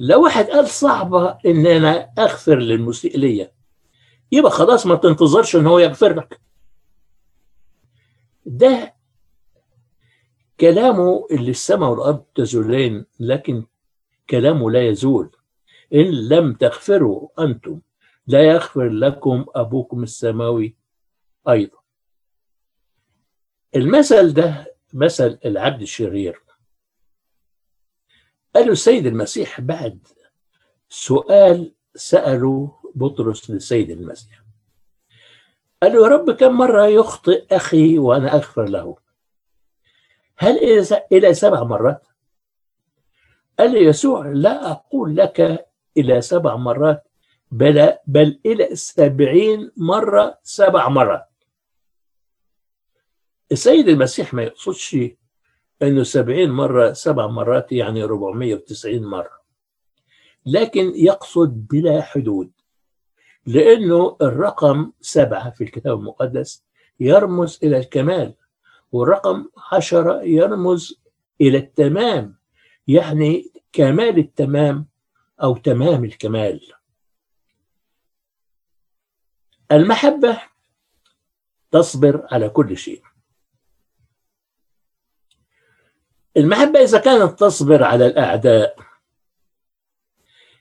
لو 0.00 0.22
واحد 0.24 0.44
قال 0.44 0.68
صعبة 0.68 1.38
إن 1.46 1.66
أنا 1.66 2.12
أغفر 2.18 2.58
للمسيء 2.58 3.18
ليا 3.18 3.55
يبقى 4.32 4.50
خلاص 4.50 4.86
ما 4.86 4.94
تنتظرش 4.94 5.56
إن 5.56 5.66
هو 5.66 5.78
يغفر 5.78 6.14
لك. 6.14 6.40
ده 8.46 8.94
كلامه 10.60 11.26
اللي 11.30 11.50
السماء 11.50 11.90
والأرض 11.90 12.24
تزولين 12.34 13.06
لكن 13.20 13.64
كلامه 14.30 14.70
لا 14.70 14.88
يزول. 14.88 15.30
إن 15.94 16.28
لم 16.28 16.52
تغفروا 16.54 17.28
أنتم 17.44 17.80
لا 18.26 18.42
يغفر 18.42 18.88
لكم 18.88 19.44
أبوكم 19.54 20.02
السماوي 20.02 20.76
أيضا. 21.48 21.78
المثل 23.76 24.32
ده 24.34 24.74
مثل 24.92 25.38
العبد 25.44 25.82
الشرير. 25.82 26.42
قالوا 28.54 28.72
السيد 28.72 29.06
المسيح 29.06 29.60
بعد 29.60 30.06
سؤال 30.88 31.74
سأله 31.94 32.76
بطرس 32.96 33.50
للسيد 33.50 33.90
المسيح. 33.90 34.42
قال 35.82 35.92
له 35.92 36.02
يا 36.02 36.08
رب 36.08 36.30
كم 36.30 36.52
مرة 36.52 36.86
يخطئ 36.86 37.56
أخي 37.56 37.98
وأنا 37.98 38.34
أغفر 38.34 38.64
له؟ 38.64 38.96
هل 40.38 40.58
إلى 41.12 41.34
سبع 41.34 41.62
مرات؟ 41.62 42.06
قال 43.58 43.76
يسوع 43.76 44.26
لا 44.26 44.70
أقول 44.70 45.16
لك 45.16 45.66
إلى 45.96 46.20
سبع 46.20 46.56
مرات 46.56 47.08
بل, 47.50 47.92
بل 48.06 48.40
إلى 48.46 48.76
سبعين 48.76 49.72
مرة 49.76 50.38
سبع 50.42 50.88
مرات. 50.88 51.26
السيد 53.52 53.88
المسيح 53.88 54.34
ما 54.34 54.42
يقصدش 54.42 54.96
أنه 55.82 56.02
سبعين 56.02 56.50
مرة 56.50 56.92
سبع 56.92 57.26
مرات 57.26 57.72
يعني 57.72 58.02
490 58.04 59.02
مرة 59.02 59.36
لكن 60.46 60.92
يقصد 60.94 61.66
بلا 61.70 62.02
حدود. 62.02 62.50
لأنه 63.46 64.16
الرقم 64.22 64.92
سبعة 65.00 65.50
في 65.50 65.64
الكتاب 65.64 65.98
المقدس 65.98 66.64
يرمز 67.00 67.58
إلى 67.62 67.78
الكمال 67.78 68.34
والرقم 68.92 69.48
عشرة 69.72 70.22
يرمز 70.22 71.00
إلى 71.40 71.58
التمام 71.58 72.36
يعني 72.88 73.52
كمال 73.72 74.18
التمام 74.18 74.86
أو 75.42 75.56
تمام 75.56 76.04
الكمال. 76.04 76.72
المحبة 79.72 80.42
تصبر 81.70 82.26
على 82.30 82.48
كل 82.48 82.76
شيء. 82.76 83.02
المحبة 86.36 86.82
إذا 86.82 86.98
كانت 86.98 87.40
تصبر 87.40 87.84
على 87.84 88.06
الأعداء 88.06 88.76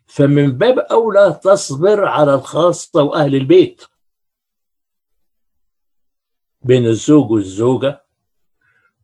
فمن 0.07 0.51
باب 0.57 0.79
أولى 0.79 1.39
تصبر 1.43 2.05
على 2.05 2.33
الخاصة 2.33 3.03
وأهل 3.03 3.35
البيت. 3.35 3.81
بين 6.61 6.85
الزوج 6.85 7.31
والزوجة 7.31 8.05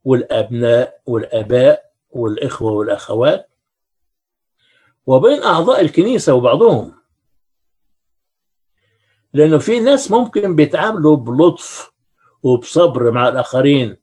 والأبناء 0.04 1.02
والآباء 1.06 1.92
والإخوة 2.10 2.72
والأخوات 2.72 3.50
وبين 5.06 5.44
أعضاء 5.44 5.82
الكنيسة 5.82 6.34
وبعضهم. 6.34 6.94
لأنه 9.34 9.58
في 9.58 9.80
ناس 9.80 10.12
ممكن 10.12 10.56
بيتعاملوا 10.56 11.16
بلطف 11.16 11.92
وبصبر 12.44 13.12
مع 13.12 13.28
الآخرين 13.30 13.98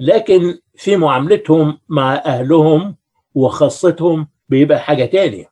لكن 0.00 0.58
في 0.76 0.96
معاملتهم 0.96 1.80
مع 1.88 2.14
أهلهم 2.14 2.96
وخاصتهم 3.34 4.28
بيبقى 4.48 4.78
حاجة 4.80 5.04
تانية. 5.04 5.49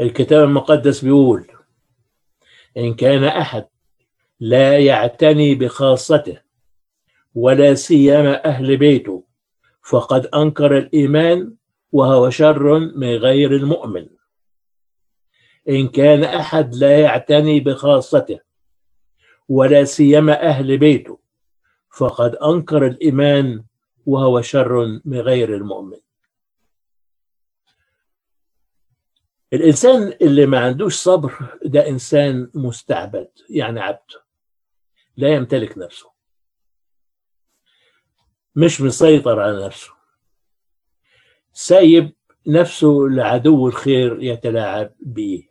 الكتاب 0.00 0.44
المقدس 0.44 1.04
بيقول 1.04 1.46
إن 2.76 2.94
كان 2.94 3.24
أحد 3.24 3.66
لا 4.40 4.78
يعتني 4.78 5.54
بخاصته 5.54 6.40
ولا 7.34 7.74
سيما 7.74 8.44
أهل 8.44 8.76
بيته 8.76 9.24
فقد 9.82 10.26
أنكر 10.26 10.78
الإيمان 10.78 11.54
وهو 11.92 12.30
شر 12.30 12.78
من 12.78 13.16
غير 13.16 13.56
المؤمن. 13.56 14.06
إن 15.68 15.88
كان 15.88 16.24
أحد 16.24 16.74
لا 16.74 17.00
يعتني 17.00 17.60
بخاصته 17.60 18.40
ولا 19.48 19.84
سيما 19.84 20.46
أهل 20.48 20.78
بيته 20.78 21.18
فقد 21.96 22.34
أنكر 22.34 22.86
الإيمان 22.86 23.64
وهو 24.06 24.40
شر 24.40 25.00
من 25.04 25.20
غير 25.20 25.54
المؤمن. 25.54 25.98
الإنسان 29.56 30.12
اللي 30.22 30.46
ما 30.46 30.58
عندوش 30.60 30.94
صبر 30.94 31.58
ده 31.64 31.88
إنسان 31.88 32.50
مستعبد 32.54 33.28
يعني 33.50 33.80
عبد. 33.80 34.10
لا 35.16 35.28
يمتلك 35.28 35.78
نفسه. 35.78 36.10
مش 38.56 38.80
مسيطر 38.80 39.40
على 39.40 39.66
نفسه. 39.66 39.90
سايب 41.52 42.12
نفسه 42.46 43.06
لعدو 43.10 43.68
الخير 43.68 44.22
يتلاعب 44.22 44.94
به. 45.00 45.48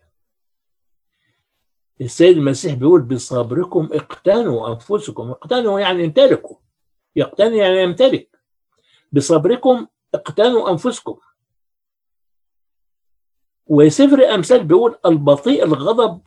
السيد 2.02 2.38
المسيح 2.38 2.74
بيقول 2.74 3.02
بصبركم 3.02 3.90
اقتنوا 3.94 4.70
أنفسكم. 4.70 5.32
اقتنوا 5.32 5.80
يعني 5.80 6.06
امتلكوا. 6.06 6.58
يقتني 7.16 7.58
يعني 7.58 7.84
يمتلك 7.84 8.40
بصبركم 9.12 9.88
اقتنوا 10.14 10.70
أنفسكم. 10.72 11.20
وسفر 13.66 14.36
أمثال 14.36 14.64
بيقول 14.64 15.00
البطيء 15.06 15.64
الغضب 15.64 16.22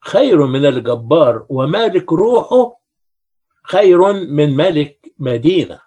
خير 0.00 0.46
من 0.46 0.66
الجبار 0.66 1.46
ومالك 1.48 2.12
روحه 2.12 2.80
خير 3.62 4.12
من 4.12 4.56
ملك 4.56 5.14
مدينة. 5.18 5.80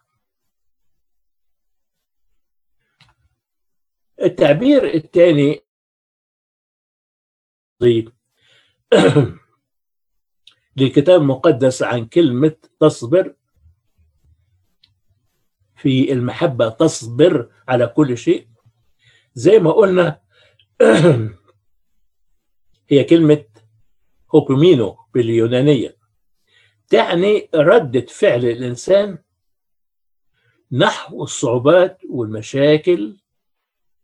التعبير 4.21 4.93
الثاني 4.93 5.65
للكتاب 10.77 11.21
المقدس 11.21 11.83
عن 11.83 12.05
كلمة 12.05 12.55
تصبر. 12.79 13.35
في 15.75 16.11
المحبة 16.11 16.69
تصبر 16.69 17.51
على 17.67 17.87
كل 17.87 18.17
شيء. 18.17 18.47
زي 19.33 19.59
ما 19.59 19.71
قلنا 19.71 20.24
هي 22.89 23.03
كلمة 23.03 23.45
هوبومينو 24.35 24.97
باليونانية. 25.13 25.97
تعني 26.89 27.49
ردة 27.55 28.05
فعل 28.05 28.45
الإنسان 28.45 29.17
نحو 30.71 31.23
الصعوبات 31.23 32.01
والمشاكل 32.09 33.17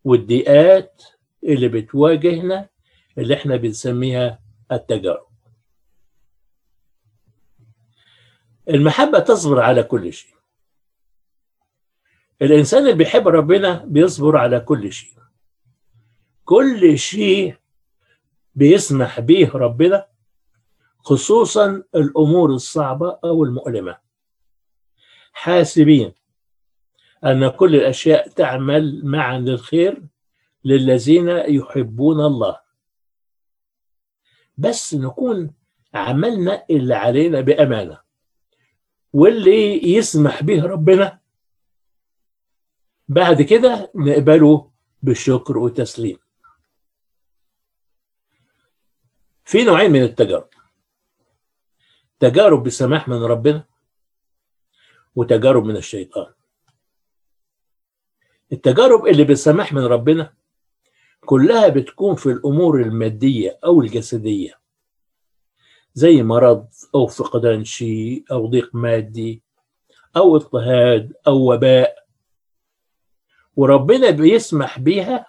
والضيقات 0.04 1.04
اللي 1.44 1.68
بتواجهنا 1.68 2.70
اللي 3.18 3.34
إحنا 3.34 3.56
بنسميها 3.56 4.40
التجارب. 4.72 5.28
المحبة 8.70 9.20
تصبر 9.20 9.60
على 9.60 9.84
كل 9.84 10.14
شيء. 10.14 10.36
الإنسان 12.42 12.84
اللي 12.84 12.94
بيحب 12.94 13.28
ربنا 13.28 13.86
بيصبر 13.86 14.38
على 14.38 14.60
كل 14.60 14.94
شيء. 14.94 15.21
كل 16.52 16.98
شيء 16.98 17.56
بيسمح 18.56 19.20
به 19.20 19.52
ربنا 19.54 20.08
خصوصا 21.00 21.84
الأمور 21.96 22.50
الصعبة 22.50 23.20
أو 23.24 23.44
المؤلمة. 23.44 23.98
حاسبين 25.34 26.14
أن 27.26 27.48
كل 27.48 27.76
الأشياء 27.76 28.30
تعمل 28.30 29.06
معا 29.06 29.40
للخير 29.40 30.04
للذين 30.66 31.30
يحبون 31.30 32.26
الله. 32.26 32.60
بس 34.58 34.94
نكون 34.94 35.54
عملنا 35.94 36.66
اللي 36.70 36.96
علينا 36.96 37.42
بأمانة 37.42 37.98
واللي 39.14 39.94
يسمح 39.94 40.44
به 40.44 40.66
ربنا. 40.66 41.20
بعد 43.08 43.42
كده 43.42 43.92
نقبله 43.96 44.72
بالشكر 45.02 45.58
والتسليم 45.58 46.18
في 49.52 49.64
نوعين 49.64 49.92
من 49.92 50.04
التجارب. 50.04 50.48
تجارب 52.20 52.64
بسماح 52.64 53.08
من 53.08 53.24
ربنا 53.24 53.64
وتجارب 55.16 55.66
من 55.66 55.78
الشيطان. 55.78 56.34
التجارب 58.52 59.08
اللي 59.08 59.24
بالسماح 59.24 59.74
من 59.74 59.84
ربنا 59.84 60.34
كلها 61.26 61.68
بتكون 61.68 62.16
في 62.16 62.26
الأمور 62.26 62.82
المادية 62.82 63.60
أو 63.66 63.82
الجسدية 63.82 64.60
زي 65.94 66.24
مرض 66.24 66.68
أو 66.96 67.08
فقدان 67.08 67.64
شيء 67.64 68.24
أو 68.32 68.48
ضيق 68.48 68.76
مادي 68.76 69.44
أو 70.18 70.36
اضطهاد 70.36 71.14
أو 71.28 71.54
وباء. 71.54 72.08
وربنا 73.56 74.10
بيسمح 74.10 74.80
بيها 74.80 75.26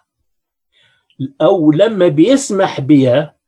أو 1.41 1.73
لما 1.73 2.09
بيسمح 2.09 2.81
بيها 2.81 3.42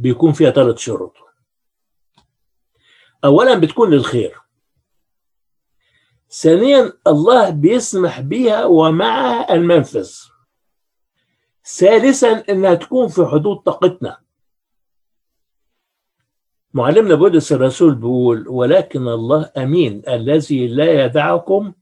بيكون 0.00 0.32
فيها 0.32 0.50
ثلاث 0.50 0.78
شروط. 0.78 1.16
اولا 3.24 3.58
بتكون 3.58 3.90
للخير. 3.90 4.40
ثانيا 6.30 6.92
الله 7.06 7.50
بيسمح 7.50 8.20
بيها 8.20 8.64
ومعها 8.64 9.54
المنفذ. 9.54 10.10
ثالثا 11.64 12.44
إنها 12.48 12.74
تكون 12.74 13.08
في 13.08 13.26
حدود 13.26 13.56
طاقتنا. 13.56 14.20
معلمنا 16.74 17.14
بولس 17.14 17.52
الرسول 17.52 17.94
بيقول 17.94 18.48
ولكن 18.48 19.08
الله 19.08 19.52
أمين 19.56 20.02
الذي 20.08 20.68
لا 20.68 21.04
يدعكم 21.04 21.72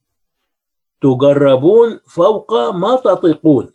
تجربون 1.01 2.01
فوق 2.07 2.71
ما 2.71 2.97
تطيقون 2.97 3.73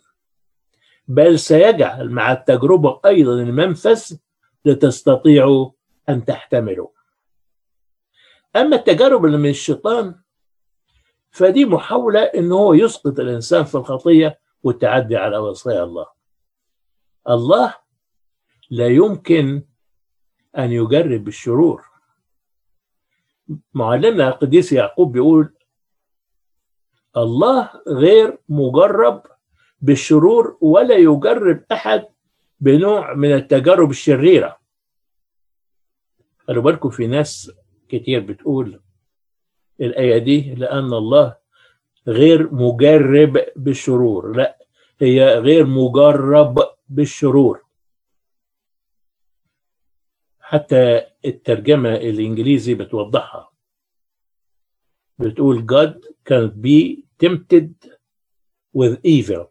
بل 1.08 1.38
سيجعل 1.38 2.10
مع 2.10 2.32
التجربة 2.32 3.00
أيضا 3.06 3.32
المنفذ 3.32 4.16
لتستطيعوا 4.64 5.70
أن 6.08 6.24
تحتملوا 6.24 6.88
أما 8.56 8.76
التجارب 8.76 9.24
اللي 9.24 9.36
من 9.38 9.50
الشيطان 9.50 10.20
فدي 11.30 11.64
محاولة 11.64 12.20
إن 12.20 12.52
هو 12.52 12.74
يسقط 12.74 13.20
الإنسان 13.20 13.64
في 13.64 13.74
الخطية 13.74 14.40
والتعدي 14.62 15.16
على 15.16 15.38
وصايا 15.38 15.82
الله. 15.84 16.06
الله 17.28 17.74
لا 18.70 18.86
يمكن 18.88 19.62
أن 20.58 20.72
يجرب 20.72 21.24
بالشرور 21.24 21.84
معلمنا 23.74 24.28
القديس 24.28 24.72
يعقوب 24.72 25.12
بيقول 25.12 25.54
الله 27.16 27.70
غير 27.88 28.38
مجرب 28.48 29.22
بالشرور 29.80 30.58
ولا 30.60 30.94
يجرب 30.94 31.64
أحد 31.72 32.06
بنوع 32.64 33.14
من 33.14 33.32
التجارب 33.32 33.90
الشريرة. 33.90 34.60
خلوا 36.38 36.62
بالكم 36.62 36.90
في 36.90 37.06
ناس 37.06 37.52
كتير 37.88 38.20
بتقول 38.20 38.80
الآية 39.80 40.18
دي 40.18 40.54
لأن 40.54 40.92
الله 40.92 41.36
غير 42.06 42.54
مجرب 42.54 43.38
بالشرور 43.56 44.36
لا 44.36 44.58
هي 45.00 45.38
غير 45.38 45.66
مجرب 45.66 46.58
بالشرور. 46.88 47.64
حتى 50.40 51.06
الترجمة 51.24 51.94
الإنجليزي 51.94 52.74
بتوضحها. 52.74 53.52
بتقول 55.18 55.66
God 55.66 55.94
can 56.28 56.50
be 56.50 57.04
tempted 57.24 57.72
with 58.78 58.98
evil. 59.04 59.44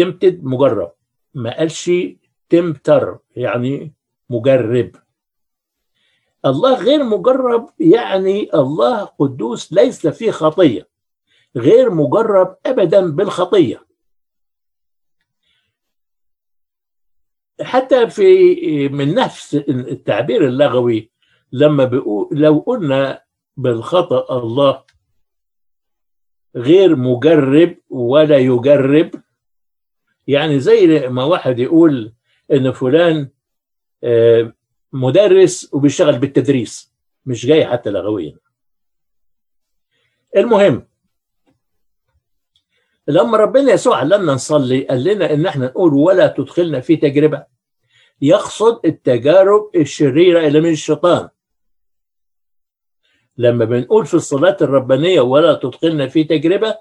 Tempted 0.00 0.34
مجرب. 0.42 0.92
ما 1.34 1.56
قالش 1.58 1.90
tempter 2.54 3.16
يعني 3.36 3.92
مجرب. 4.30 4.96
الله 6.46 6.74
غير 6.74 7.04
مجرب 7.04 7.70
يعني 7.80 8.54
الله 8.54 9.04
قدوس 9.04 9.72
ليس 9.72 10.06
فيه 10.06 10.30
خطية. 10.30 10.88
غير 11.56 11.90
مجرب 11.90 12.56
أبدا 12.66 13.10
بالخطية. 13.10 13.86
حتى 17.60 18.10
في 18.10 18.88
من 18.88 19.14
نفس 19.14 19.54
التعبير 19.54 20.46
اللغوي 20.46 21.10
لما 21.52 21.84
بيقول 21.84 22.28
لو 22.32 22.58
قلنا 22.58 23.22
بالخطأ 23.56 24.38
الله 24.38 24.84
غير 26.56 26.96
مجرب 26.96 27.76
ولا 27.90 28.38
يجرب 28.38 29.10
يعني 30.28 30.60
زي 30.60 31.08
ما 31.08 31.24
واحد 31.24 31.58
يقول 31.58 32.12
إن 32.52 32.72
فلان 32.72 33.28
مدرس 34.92 35.74
وبيشتغل 35.74 36.18
بالتدريس 36.18 36.92
مش 37.26 37.46
جاي 37.46 37.66
حتى 37.66 37.90
لغويا. 37.90 38.36
المهم 40.36 40.86
لما 43.08 43.38
ربنا 43.38 43.72
يسوع 43.72 43.96
علمنا 43.96 44.32
نصلي 44.32 44.82
قال 44.86 45.04
لنا 45.04 45.32
إن 45.32 45.46
إحنا 45.46 45.66
نقول 45.66 45.94
ولا 45.94 46.26
تدخلنا 46.26 46.80
في 46.80 46.96
تجربة. 46.96 47.46
يقصد 48.22 48.86
التجارب 48.86 49.70
الشريرة 49.76 50.46
اللي 50.46 50.60
من 50.60 50.70
الشيطان. 50.70 51.28
لما 53.38 53.64
بنقول 53.64 54.06
في 54.06 54.14
الصلاة 54.14 54.56
الربانية 54.60 55.20
ولا 55.20 55.54
تدخلنا 55.54 56.08
في 56.08 56.24
تجربة 56.24 56.76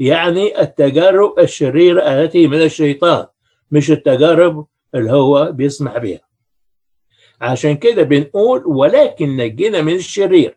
يعني 0.00 0.60
التجارب 0.60 1.38
الشريره 1.38 2.00
التي 2.02 2.46
من 2.46 2.62
الشيطان 2.62 3.26
مش 3.70 3.90
التجارب 3.90 4.66
اللي 4.94 5.12
هو 5.12 5.52
بيسمح 5.52 5.98
بها 5.98 6.20
عشان 7.40 7.76
كده 7.76 8.02
بنقول 8.02 8.62
ولكن 8.66 9.36
نجينا 9.36 9.82
من 9.82 9.94
الشرير. 9.94 10.56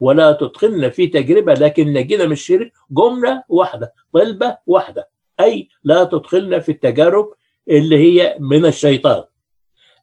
ولا 0.00 0.32
تدخلنا 0.32 0.88
في 0.88 1.06
تجربة 1.06 1.54
لكن 1.54 1.92
نجينا 1.92 2.26
من 2.26 2.32
الشرير. 2.32 2.72
جملة 2.90 3.42
واحدة 3.48 3.94
طلبة 4.12 4.56
واحدة. 4.66 5.08
أي 5.40 5.68
لا 5.84 6.04
تدخلنا 6.04 6.58
في 6.58 6.72
التجارب 6.72 7.32
اللي 7.68 7.96
هي 7.96 8.36
من 8.40 8.66
الشيطان. 8.66 9.24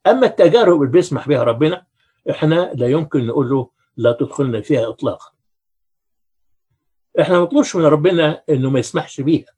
أما 0.06 0.26
التجارب 0.26 0.80
اللي 0.82 0.92
بيسمح 0.92 1.28
بها 1.28 1.42
ربنا 1.42 1.84
إحنا 2.30 2.72
لا 2.74 2.86
يمكن 2.88 3.26
نقول 3.26 3.50
له 3.50 3.70
لا 3.96 4.12
تدخلنا 4.12 4.60
فيها 4.60 4.88
إطلاقا. 4.88 5.32
إحنا 7.20 7.38
ما 7.38 7.44
نطلبش 7.44 7.76
من 7.76 7.84
ربنا 7.84 8.42
إنه 8.50 8.70
ما 8.70 8.78
يسمحش 8.78 9.20
بيها. 9.20 9.52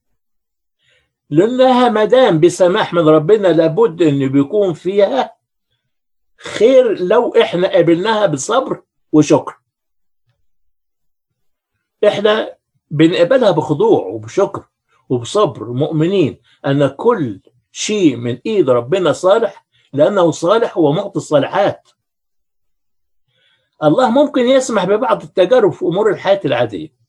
لأنها 1.31 1.89
ما 1.89 2.05
دام 2.05 2.41
بسماح 2.41 2.95
من 2.95 3.09
ربنا 3.09 3.49
لابد 3.49 4.03
إنه 4.03 4.29
بيكون 4.29 4.73
فيها 4.73 5.35
خير 6.37 7.03
لو 7.03 7.35
إحنا 7.41 7.69
قابلناها 7.69 8.27
بصبر 8.27 8.83
وشكر. 9.13 9.55
إحنا 12.07 12.57
بنقبلها 12.91 13.51
بخضوع 13.51 14.07
وبشكر 14.07 14.65
وبصبر 15.09 15.73
مؤمنين 15.73 16.41
أن 16.67 16.87
كل 16.89 17.41
شيء 17.73 18.17
من 18.17 18.39
إيد 18.47 18.71
ربنا 18.71 19.13
صالح 19.13 19.67
لأنه 19.93 20.31
صالح 20.31 20.79
ومعطي 20.79 21.17
الصالحات. 21.17 21.89
الله 23.83 24.11
ممكن 24.11 24.41
يسمح 24.41 24.85
ببعض 24.85 25.23
التجارب 25.23 25.73
في 25.73 25.83
أمور 25.85 26.11
الحياة 26.11 26.41
العادية. 26.45 27.02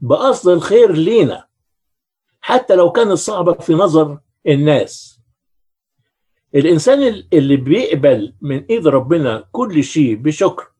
بأصل 0.00 0.52
الخير 0.52 0.92
لينا 0.92 1.46
حتى 2.40 2.74
لو 2.74 2.92
كانت 2.92 3.12
صعبه 3.12 3.52
في 3.52 3.74
نظر 3.74 4.18
الناس. 4.46 5.20
الإنسان 6.54 7.24
اللي 7.32 7.56
بيقبل 7.56 8.34
من 8.40 8.64
إيد 8.64 8.86
ربنا 8.86 9.48
كل 9.52 9.84
شيء 9.84 10.14
بشكر 10.14 10.72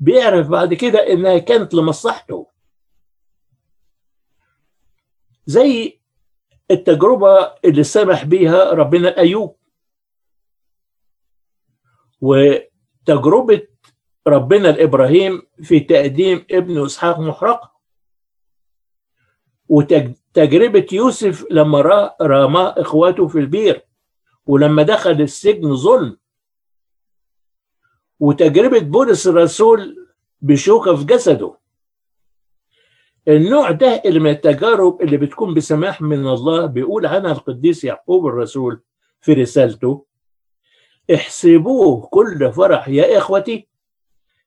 بيعرف 0.00 0.48
بعد 0.48 0.74
كده 0.74 0.98
إنها 1.12 1.38
كانت 1.38 1.74
لمصلحته. 1.74 2.46
زي 5.46 6.00
التجربة 6.70 7.52
اللي 7.64 7.84
سمح 7.84 8.24
بيها 8.24 8.70
ربنا 8.72 9.18
أيوب. 9.18 9.56
وتجربة 12.20 13.62
ربنا 14.26 14.68
لإبراهيم 14.68 15.42
في 15.62 15.80
تقديم 15.80 16.44
ابن 16.50 16.84
إسحاق 16.84 17.18
محرقة 17.18 17.69
وتجربة 19.70 20.86
يوسف 20.92 21.46
لما 21.50 21.80
رمى 22.22 22.74
إخواته 22.76 23.26
في 23.28 23.38
البير 23.38 23.82
ولما 24.46 24.82
دخل 24.82 25.10
السجن 25.10 25.76
ظلم. 25.76 26.16
وتجربة 28.20 28.78
بولس 28.78 29.26
الرسول 29.26 30.06
بشوكة 30.40 30.96
في 30.96 31.04
جسده. 31.04 31.54
النوع 33.28 33.70
ده 33.70 34.02
اللي 34.04 34.20
من 34.20 34.30
التجارب 34.30 35.02
اللي 35.02 35.16
بتكون 35.16 35.54
بسماح 35.54 36.02
من 36.02 36.26
الله 36.26 36.66
بيقول 36.66 37.06
عنها 37.06 37.32
القديس 37.32 37.84
يعقوب 37.84 38.26
الرسول 38.26 38.80
في 39.20 39.32
رسالته 39.32 40.06
احسبوه 41.14 42.06
كل 42.06 42.52
فرح 42.52 42.88
يا 42.88 43.18
إخوتي 43.18 43.68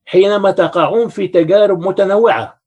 حينما 0.05 0.51
تقعون 0.51 1.07
في 1.07 1.27
تجارب 1.27 1.79
متنوعة 1.79 2.62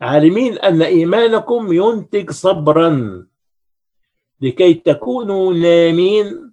عالمين 0.00 0.58
أن 0.58 0.82
إيمانكم 0.82 1.72
ينتج 1.72 2.30
صبرا 2.30 3.26
لكي 4.40 4.74
تكونوا 4.74 5.54
نامين 5.54 6.52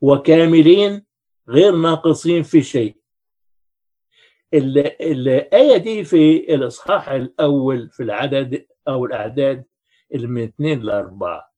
وكاملين 0.00 1.04
غير 1.48 1.74
ناقصين 1.76 2.42
في 2.42 2.62
شيء. 2.62 2.96
الآية 4.54 5.76
دي 5.76 6.04
في 6.04 6.54
الإصحاح 6.54 7.08
الأول 7.08 7.90
في 7.90 8.02
العدد 8.02 8.66
أو 8.88 9.04
الأعداد 9.04 9.64
اللي 10.14 10.26
من 10.26 10.42
اثنين 10.42 10.80
لأربعة 10.82 11.50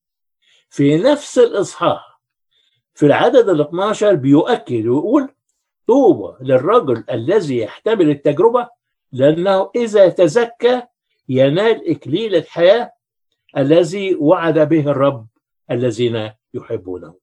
في 0.71 0.97
نفس 0.99 1.39
الإصحاح 1.39 2.21
في 2.95 3.07
العدد 3.07 3.49
ال 3.49 3.61
12 3.61 4.15
بيؤكد 4.15 4.87
ويقول 4.87 5.29
طوبى 5.87 6.45
للرجل 6.45 7.05
الذي 7.11 7.59
يحتمل 7.59 8.11
التجربة 8.11 8.69
لأنه 9.13 9.71
إذا 9.77 10.09
تزكى 10.09 10.83
ينال 11.29 11.91
إكليل 11.91 12.35
الحياة 12.35 12.93
الذي 13.57 14.15
وعد 14.15 14.59
به 14.59 14.81
الرب 14.91 15.27
الذين 15.71 16.31
يحبونه. 16.55 17.15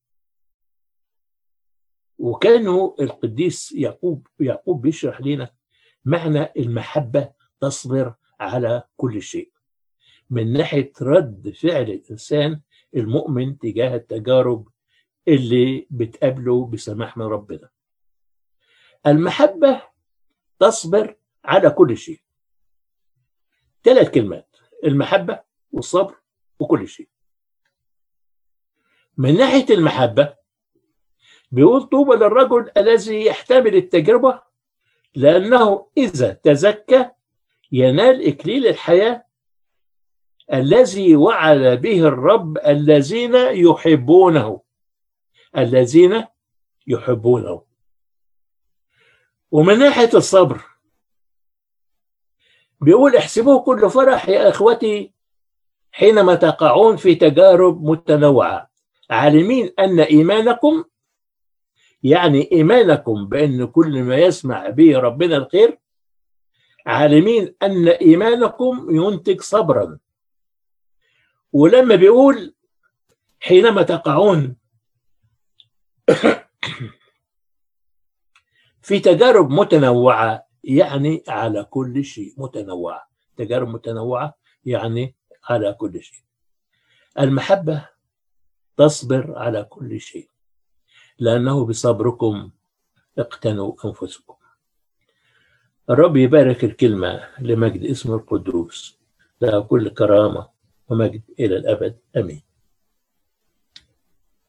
وكانوا 2.20 3.02
القديس 3.02 3.72
يعقوب 3.72 4.28
يعقوب 4.40 4.82
بيشرح 4.82 5.22
لنا 5.22 5.50
معنى 6.06 6.50
المحبة 6.58 7.32
تصبر 7.60 8.14
على 8.40 8.84
كل 8.98 9.22
شيء. 9.22 9.52
من 10.30 10.54
ناحية 10.54 10.92
رد 11.02 11.50
فعل 11.62 11.82
الإنسان 11.82 12.62
المؤمن 12.96 13.58
تجاه 13.60 13.96
التجارب 13.96 14.68
اللي 15.28 15.88
بتقابله 15.90 16.66
بسماح 16.66 17.18
من 17.18 17.26
ربنا. 17.26 17.70
المحبة 19.08 19.82
تصبر 20.60 21.16
على 21.46 21.70
كل 21.70 21.98
شيء. 21.98 22.20
ثلاث 23.84 24.10
كلمات 24.10 24.58
المحبة 24.84 25.40
والصبر 25.72 26.16
وكل 26.60 26.88
شيء. 26.88 27.08
من 29.18 29.38
ناحية 29.38 29.66
المحبة 29.70 30.36
بيقول 31.52 31.84
طوبى 31.84 32.16
للرجل 32.16 32.72
الذي 32.78 33.26
يحتمل 33.26 33.76
التجربة 33.76 34.42
لأنه 35.16 35.88
إذا 35.98 36.34
تزكى 36.34 37.10
ينال 37.72 38.28
إكليل 38.28 38.68
الحياة 38.68 39.26
الذي 40.54 41.16
وعد 41.16 41.58
به 41.82 42.08
الرب 42.08 42.58
الذين 42.58 43.36
يحبونه. 43.36 44.62
الذين 45.58 46.26
يحبونه. 46.88 47.64
ومن 49.52 49.80
ناحية 49.80 50.10
الصبر 50.14 50.62
بيقول 52.82 53.16
احسبوه 53.16 53.62
كل 53.62 53.90
فرح 53.90 54.30
يا 54.30 54.50
إخوتي 54.50 55.12
حينما 55.92 56.36
تقعون 56.36 56.96
في 56.98 57.16
تجارب 57.16 57.84
متنوعة. 57.84 58.70
عالمين 59.10 59.74
أن 59.80 60.00
إيمانكم 60.00 60.84
يعني 62.04 62.52
إيمانكم 62.52 63.26
بأن 63.26 63.68
كل 63.68 64.04
ما 64.04 64.18
يسمع 64.18 64.70
به 64.70 65.00
ربنا 65.00 65.38
الخير 65.38 65.80
عالمين 66.86 67.56
أن 67.64 67.88
إيمانكم 67.88 68.88
ينتج 68.96 69.42
صبرا. 69.42 70.00
ولما 71.54 71.96
بيقول 71.96 72.54
حينما 73.40 73.82
تقعون 73.84 74.56
في 78.82 79.00
تجارب 79.00 79.50
متنوعة 79.52 80.49
يعني 80.64 81.24
على 81.28 81.64
كل 81.64 82.04
شيء 82.04 82.34
متنوعة. 82.38 83.10
تجارب 83.38 83.68
متنوعة 83.68 84.38
يعني 84.66 85.16
على 85.50 85.74
كل 85.74 86.04
شيء. 86.04 86.24
المحبة 87.20 87.90
تصبر 88.78 89.38
على 89.38 89.64
كل 89.64 90.00
شيء 90.00 90.30
لأنه 91.20 91.66
بصبركم 91.66 92.52
اقتنوا 93.18 93.74
أنفسكم. 93.86 94.34
الرب 95.90 96.18
يبارك 96.18 96.64
الكلمة 96.64 97.28
لمجد 97.40 97.84
اسم 97.84 98.14
القدوس. 98.14 99.00
له 99.42 99.60
كل 99.60 99.90
كرامة 99.90 100.50
ومجد 100.90 101.22
إلى 101.40 101.58
الأبد. 101.58 102.00
أمين. 102.18 102.49